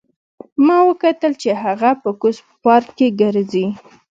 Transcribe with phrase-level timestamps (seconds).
[0.65, 3.65] ما وکتل چې هغه په کوز پارک کې ګرځي